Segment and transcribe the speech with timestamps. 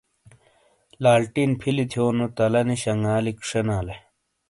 [1.03, 3.95] لالٹین فِیلی تھیونو تَلا نی شنگالِیک شینالے۔